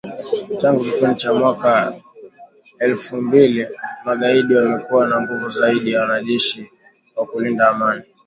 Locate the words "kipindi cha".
0.83-1.33